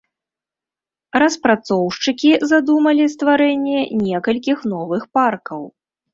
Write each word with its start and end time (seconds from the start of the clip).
Распрацоўшчыкі 1.23 2.31
задумалі 2.53 3.03
стварэнне 3.17 3.79
некалькіх 4.09 4.57
новых 4.75 5.03
паркаў. 5.21 5.61